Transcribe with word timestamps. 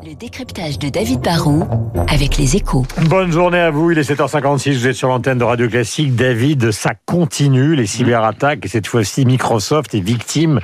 Le 0.00 0.14
décryptage 0.14 0.78
de 0.78 0.88
David 0.88 1.20
Barrault 1.20 1.64
avec 2.08 2.38
les 2.38 2.56
échos. 2.56 2.86
Bonne 3.08 3.30
journée 3.30 3.58
à 3.58 3.70
vous, 3.70 3.90
il 3.90 3.98
est 3.98 4.10
7h56, 4.10 4.78
vous 4.78 4.86
êtes 4.86 4.96
sur 4.96 5.08
l'antenne 5.08 5.38
de 5.38 5.44
Radio 5.44 5.68
Classique. 5.68 6.16
David, 6.16 6.70
ça 6.70 6.92
continue, 7.04 7.76
les 7.76 7.86
cyberattaques, 7.86 8.64
et 8.64 8.68
cette 8.68 8.86
fois-ci 8.86 9.26
Microsoft 9.26 9.94
est 9.94 10.00
victime 10.00 10.60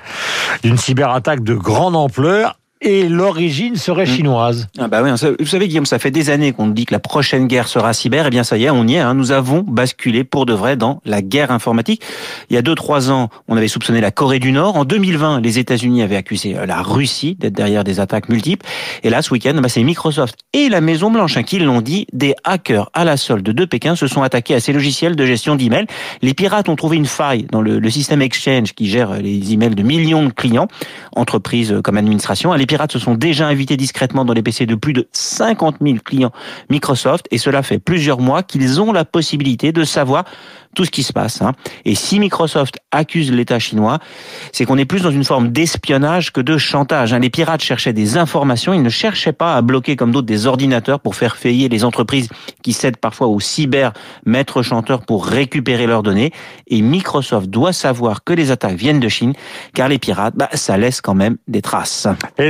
d'une 0.62 0.78
cyberattaque 0.78 1.42
de 1.42 1.54
grande 1.54 1.94
ampleur 1.94 2.58
et 2.80 3.08
l'origine 3.08 3.76
serait 3.76 4.04
Mm. 4.04 4.06
chinoise. 4.06 4.68
Ah 4.78 4.88
bah 4.88 5.02
oui, 5.02 5.10
vous 5.38 5.46
savez 5.46 5.68
Guillaume, 5.68 5.86
ça 5.86 5.98
fait 5.98 6.10
des 6.10 6.30
années 6.30 6.52
qu'on 6.52 6.68
dit 6.68 6.84
que 6.86 6.94
la 6.94 7.00
prochaine 7.00 7.46
guerre 7.46 7.68
sera 7.68 7.92
cyber. 7.92 8.26
Eh 8.26 8.30
bien 8.30 8.44
ça 8.44 8.56
y 8.56 8.64
est, 8.64 8.70
on 8.70 8.86
y 8.86 8.94
est. 8.94 8.98
hein. 9.00 9.14
Nous 9.14 9.32
avons 9.32 9.60
basculé 9.66 10.24
pour 10.24 10.46
de 10.46 10.52
vrai 10.52 10.76
dans 10.76 11.00
la 11.04 11.22
guerre 11.22 11.50
informatique. 11.50 12.02
Il 12.50 12.54
y 12.54 12.56
a 12.56 12.62
deux 12.62 12.74
trois 12.74 13.10
ans, 13.10 13.28
on 13.48 13.56
avait 13.56 13.68
soupçonné 13.68 14.00
la 14.00 14.10
Corée 14.10 14.38
du 14.38 14.52
Nord. 14.52 14.76
En 14.76 14.84
2020, 14.84 15.40
les 15.40 15.58
États-Unis 15.58 16.02
avaient 16.02 16.16
accusé 16.16 16.56
euh, 16.56 16.66
la 16.66 16.82
Russie 16.82 17.36
d'être 17.38 17.54
derrière 17.54 17.84
des 17.84 18.00
attaques 18.00 18.28
multiples. 18.28 18.64
Et 19.02 19.10
là, 19.10 19.22
ce 19.22 19.32
week-end, 19.32 19.54
bah, 19.62 19.68
c'est 19.68 19.82
Microsoft 19.82 20.36
et 20.52 20.68
la 20.68 20.80
Maison 20.80 21.10
Blanche 21.10 21.36
hein, 21.36 21.42
qui 21.42 21.58
l'ont 21.58 21.80
dit. 21.80 22.06
Des 22.12 22.34
hackers 22.44 22.90
à 22.94 23.04
la 23.04 23.16
solde 23.16 23.42
de 23.44 23.64
Pékin 23.64 23.96
se 23.96 24.06
sont 24.06 24.22
attaqués 24.22 24.54
à 24.54 24.60
ces 24.60 24.72
logiciels 24.72 25.16
de 25.16 25.26
gestion 25.26 25.56
d'emails. 25.56 25.86
Les 26.22 26.34
pirates 26.34 26.68
ont 26.68 26.76
trouvé 26.76 26.96
une 26.96 27.06
faille 27.06 27.46
dans 27.50 27.60
le, 27.60 27.78
le 27.78 27.90
système 27.90 28.22
Exchange 28.22 28.72
qui 28.74 28.86
gère 28.88 29.12
euh, 29.12 29.18
les 29.18 29.52
emails 29.52 29.74
de 29.74 29.82
millions 29.82 30.24
de 30.24 30.30
clients, 30.32 30.68
entreprises 31.16 31.72
euh, 31.72 31.82
comme 31.82 31.96
administration. 31.96 32.52
Pirates 32.68 32.92
se 32.92 33.00
sont 33.00 33.14
déjà 33.16 33.48
invités 33.48 33.76
discrètement 33.76 34.24
dans 34.24 34.32
les 34.34 34.42
PC 34.42 34.66
de 34.66 34.76
plus 34.76 34.92
de 34.92 35.08
50 35.12 35.76
000 35.82 35.96
clients 36.04 36.30
Microsoft 36.70 37.26
et 37.32 37.38
cela 37.38 37.64
fait 37.64 37.80
plusieurs 37.80 38.20
mois 38.20 38.44
qu'ils 38.44 38.80
ont 38.80 38.92
la 38.92 39.04
possibilité 39.04 39.72
de 39.72 39.82
savoir 39.82 40.24
tout 40.74 40.84
ce 40.84 40.90
qui 40.90 41.02
se 41.02 41.12
passe. 41.12 41.40
hein. 41.42 41.52
Et 41.86 41.94
si 41.94 42.20
Microsoft 42.20 42.76
accuse 42.92 43.32
l'État 43.32 43.58
chinois, 43.58 43.98
c'est 44.52 44.66
qu'on 44.66 44.76
est 44.76 44.84
plus 44.84 45.00
dans 45.02 45.10
une 45.10 45.24
forme 45.24 45.48
d'espionnage 45.50 46.30
que 46.32 46.40
de 46.42 46.58
chantage. 46.58 47.12
hein. 47.14 47.18
Les 47.18 47.30
pirates 47.30 47.62
cherchaient 47.62 47.94
des 47.94 48.16
informations, 48.18 48.74
ils 48.74 48.82
ne 48.82 48.90
cherchaient 48.90 49.32
pas 49.32 49.56
à 49.56 49.62
bloquer 49.62 49.96
comme 49.96 50.12
d'autres 50.12 50.26
des 50.26 50.46
ordinateurs 50.46 51.00
pour 51.00 51.16
faire 51.16 51.36
payer 51.36 51.68
les 51.68 51.84
entreprises 51.84 52.28
qui 52.62 52.74
cèdent 52.74 52.98
parfois 52.98 53.28
aux 53.28 53.40
cyber 53.40 53.92
maîtres 54.26 54.62
chanteurs 54.62 55.04
pour 55.06 55.26
récupérer 55.26 55.86
leurs 55.86 56.02
données. 56.02 56.32
Et 56.68 56.82
Microsoft 56.82 57.48
doit 57.48 57.72
savoir 57.72 58.22
que 58.22 58.34
les 58.34 58.50
attaques 58.50 58.76
viennent 58.76 59.00
de 59.00 59.08
Chine, 59.08 59.32
car 59.74 59.88
les 59.88 59.98
pirates, 59.98 60.34
bah, 60.36 60.50
ça 60.52 60.76
laisse 60.76 61.00
quand 61.00 61.14
même 61.14 61.38
des 61.48 61.62
traces. 61.62 62.06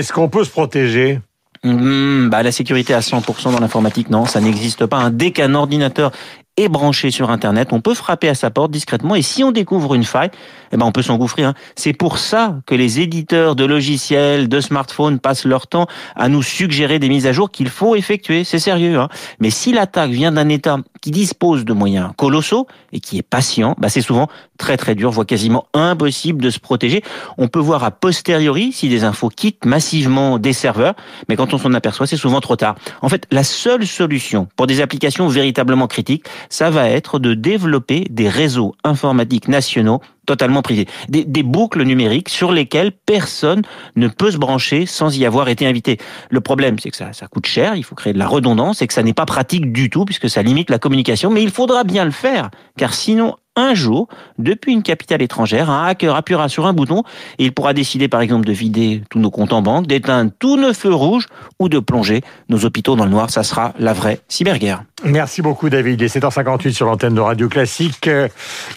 Est-ce 0.09 0.15
qu'on 0.15 0.31
peut 0.31 0.43
se 0.43 0.49
protéger? 0.49 1.21
Hmm, 1.63 2.31
bah, 2.31 2.43
la 2.43 2.51
sécurité 2.51 2.95
à 2.95 3.01
100% 3.01 3.53
dans 3.53 3.61
l'informatique, 3.61 4.09
non, 4.09 4.25
ça 4.25 4.41
n'existe 4.41 4.87
pas. 4.87 5.11
Dès 5.11 5.33
qu'un 5.33 5.55
ordinateur 5.55 6.13
est 6.57 6.71
branché 6.71 7.11
sur 7.11 7.31
Internet, 7.31 7.75
on 7.75 7.83
peut 7.83 7.93
frapper 7.93 8.31
à 8.31 8.35
sa 8.35 8.49
porte 8.49 8.71
discrètement 8.71 9.17
et 9.17 9.21
si 9.21 9.45
on 9.45 9.53
découvre 9.53 9.95
une 9.95 10.05
faille, 10.05 10.31
eh 10.73 10.79
ben 10.79 10.87
on 10.87 10.93
peut 10.93 11.03
s'engouffrer. 11.03 11.45
hein. 11.45 11.53
C'est 11.77 11.93
pour 11.93 12.17
ça 12.17 12.57
que 12.65 12.75
les 12.75 13.01
éditeurs 13.01 13.55
de 13.55 13.67
logiciels, 13.67 14.49
de 14.49 14.61
smartphones 14.63 15.19
passent 15.19 15.45
leur 15.45 15.67
temps 15.67 15.87
à 16.17 16.31
nous 16.31 16.43
suggérer 16.43 16.99
des 16.99 17.11
mises 17.11 17.27
à 17.27 17.33
jour 17.33 17.51
qu'il 17.51 17.69
faut 17.69 17.95
effectuer. 17.95 18.45
C'est 18.45 18.59
sérieux. 18.59 18.99
Hein. 18.99 19.11
Mais 19.41 19.51
si 19.51 19.73
l'attaque 19.75 20.11
vient 20.11 20.33
d'un 20.33 20.49
État 20.49 20.79
dispose 21.11 21.65
de 21.65 21.73
moyens 21.73 22.11
colossaux 22.17 22.67
et 22.93 23.01
qui 23.01 23.19
est 23.19 23.23
patient, 23.23 23.75
bah 23.79 23.89
c'est 23.89 24.01
souvent 24.01 24.29
très 24.59 24.77
très 24.77 24.95
dur, 24.95 25.11
voire 25.11 25.27
quasiment 25.27 25.67
impossible 25.75 26.43
de 26.43 26.51
se 26.51 26.59
protéger. 26.59 27.03
On 27.37 27.49
peut 27.49 27.59
voir 27.59 27.85
a 27.85 27.91
posteriori 27.91 28.73
si 28.73 28.89
des 28.89 29.05
infos 29.05 29.29
quittent 29.29 29.65
massivement 29.65 30.39
des 30.39 30.53
serveurs, 30.53 30.95
mais 31.29 31.37
quand 31.37 31.55
on 31.55 31.59
s'en 31.59 31.73
aperçoit, 31.75 32.07
c'est 32.07 32.17
souvent 32.17 32.41
trop 32.41 32.57
tard. 32.57 32.77
En 33.03 33.09
fait, 33.09 33.27
la 33.31 33.45
seule 33.45 33.87
solution 33.87 34.49
pour 34.57 34.67
des 34.67 34.81
applications 34.81 35.29
véritablement 35.29 35.87
critiques, 35.87 36.25
ça 36.51 36.71
va 36.71 36.89
être 36.89 37.19
de 37.19 37.35
développer 37.35 38.07
des 38.11 38.29
réseaux 38.29 38.75
informatiques 38.85 39.49
nationaux 39.49 40.01
totalement 40.29 40.61
privés, 40.61 40.87
des, 41.09 41.25
des 41.25 41.43
boucles 41.43 41.83
numériques 41.83 42.29
sur 42.29 42.53
lesquelles 42.53 42.93
personne 42.93 43.63
ne 43.97 44.09
peut 44.09 44.31
se 44.31 44.37
brancher 44.37 44.85
sans 44.85 45.17
y 45.17 45.25
avoir 45.25 45.49
été 45.49 45.67
invité. 45.67 45.97
Le 46.29 46.41
problème, 46.41 46.79
c'est 46.79 46.91
que 46.91 46.97
ça, 46.97 47.15
ça 47.15 47.27
coûte 47.27 47.47
cher, 47.47 47.75
il 47.75 47.83
faut 47.83 47.95
créer 47.95 48.13
de 48.13 48.19
la 48.19 48.29
redondance 48.29 48.83
et 48.83 48.87
que 48.87 48.93
ça 48.93 49.03
n'est 49.03 49.15
pas 49.15 49.25
pratique 49.25 49.73
du 49.73 49.89
tout 49.89 50.05
puisque 50.05 50.29
ça 50.29 50.43
limite 50.43 50.69
la 50.69 50.79
communication, 50.79 51.31
mais 51.31 51.43
il 51.43 51.51
faudra 51.51 51.83
bien 51.83 52.05
le 52.05 52.11
faire, 52.11 52.51
car 52.77 52.93
sinon, 52.93 53.37
un 53.59 53.75
jour, 53.75 54.09
depuis 54.39 54.73
une 54.73 54.83
capitale 54.83 55.21
étrangère, 55.23 55.69
un 55.71 55.87
hacker 55.87 56.15
appuiera 56.15 56.49
sur 56.49 56.67
un 56.67 56.73
bouton 56.73 57.03
et 57.39 57.45
il 57.45 57.53
pourra 57.53 57.75
décider 57.75 58.09
par 58.09 58.21
exemple 58.21 58.47
de 58.47 58.53
vider 58.53 59.03
tous 59.11 59.19
nos 59.19 59.31
comptes 59.31 59.53
en 59.53 59.63
banque, 59.63 59.87
d'éteindre 59.87 60.31
tous 60.39 60.57
nos 60.57 60.73
feux 60.73 60.95
rouges 60.95 61.27
ou 61.59 61.69
de 61.69 61.79
plonger 61.79 62.23
nos 62.49 62.65
hôpitaux 62.65 62.97
dans 62.97 63.05
le 63.05 63.11
noir. 63.11 63.31
Ça 63.31 63.43
sera 63.43 63.73
la 63.79 63.93
vraie 63.93 64.21
cyberguerre. 64.29 64.83
Merci 65.05 65.43
beaucoup 65.43 65.69
David, 65.69 66.01
il 66.01 66.05
est 66.05 66.19
7h58 66.19 66.73
sur 66.73 66.87
l'antenne 66.87 67.15
de 67.15 67.21
Radio 67.21 67.49
Classique. 67.49 68.09
Euh, 68.09 68.29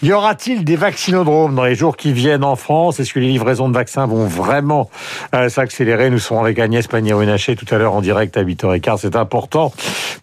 Y 0.02 0.12
aura-t-il 0.12 0.64
des 0.64 0.76
vaccinodromes 0.76 1.54
dans 1.54 1.64
les 1.64 1.74
jours 1.74 1.96
qui 1.96 2.12
viennent 2.12 2.44
en 2.44 2.56
France? 2.56 2.98
Est-ce 2.98 3.12
que 3.12 3.20
les 3.20 3.28
livraisons 3.28 3.68
de 3.68 3.74
vaccins 3.74 4.06
vont 4.06 4.26
vraiment 4.26 4.90
euh, 5.34 5.48
s'accélérer? 5.48 6.10
Nous 6.10 6.18
serons 6.18 6.40
avec 6.40 6.58
Agnès 6.58 6.86
Pannier-Runacher 6.86 7.56
tout 7.56 7.72
à 7.72 7.78
l'heure 7.78 7.94
en 7.94 8.00
direct 8.00 8.36
à 8.36 8.42
8h15, 8.42 8.98
c'est 8.98 9.16
important. 9.16 9.72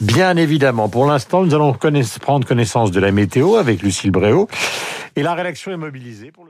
Bien 0.01 0.35
évidemment, 0.37 0.89
pour 0.89 1.05
l'instant, 1.05 1.43
nous 1.43 1.55
allons 1.55 1.73
prendre 2.21 2.45
connaissance 2.45 2.91
de 2.91 2.99
la 2.99 3.11
météo 3.11 3.55
avec 3.55 3.81
Lucille 3.81 4.11
Bréau 4.11 4.48
et 5.15 5.23
la 5.23 5.33
rédaction 5.33 5.71
est 5.71 5.77
mobilisée 5.77 6.31
pour 6.31 6.45
le 6.45 6.48